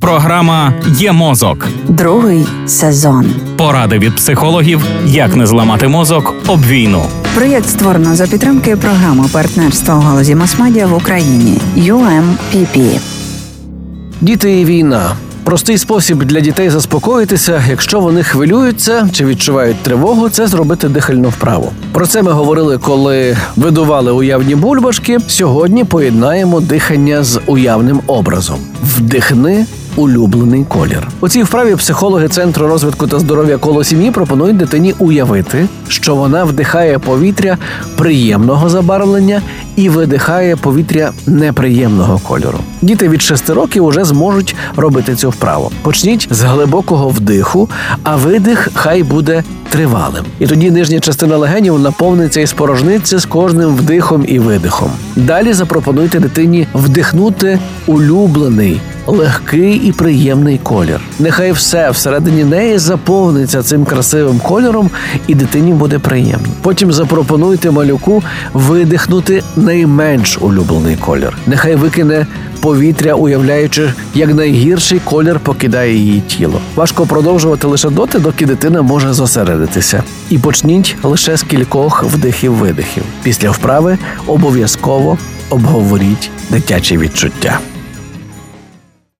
[0.00, 1.68] Програма Є мозок.
[1.88, 3.26] Другий сезон.
[3.56, 7.02] Поради від психологів, як не зламати мозок об війну.
[7.34, 13.00] Проєкт створено за підтримки програми партнерства у галузі масмедіа в Україні UMPP.
[14.20, 15.12] Діти і війна.
[15.44, 21.72] Простий спосіб для дітей заспокоїтися, якщо вони хвилюються чи відчувають тривогу, це зробити дихальну вправу.
[21.92, 25.18] Про це ми говорили, коли видували уявні бульбашки.
[25.26, 28.58] Сьогодні поєднаємо дихання з уявним образом.
[28.82, 29.66] Вдихни
[30.00, 31.08] улюблений колір.
[31.20, 36.44] У цій вправі психологи центру розвитку та здоров'я коло сім'ї пропонують дитині уявити, що вона
[36.44, 37.58] вдихає повітря
[37.96, 39.42] приємного забарвлення
[39.76, 42.58] і видихає повітря неприємного кольору.
[42.82, 45.70] Діти від 6 років уже зможуть робити цю вправу.
[45.82, 47.68] Почніть з глибокого вдиху,
[48.02, 50.24] а видих хай буде тривалим.
[50.38, 54.90] І тоді нижня частина легенів наповниться із порожниці з кожним вдихом і видихом.
[55.16, 58.80] Далі запропонуйте дитині вдихнути улюблений.
[59.06, 61.00] Легкий і приємний колір.
[61.18, 64.90] Нехай все всередині неї заповниться цим красивим кольором,
[65.26, 66.48] і дитині буде приємно.
[66.62, 71.36] Потім запропонуйте малюку видихнути найменш улюблений колір.
[71.46, 72.26] Нехай викине
[72.60, 76.60] повітря, уявляючи, як найгірший колір покидає її тіло.
[76.76, 80.02] Важко продовжувати лише доти, доки дитина може зосередитися.
[80.30, 83.02] І почніть лише з кількох вдихів-видихів.
[83.22, 85.18] Після вправи обов'язково
[85.50, 87.58] обговоріть дитячі відчуття.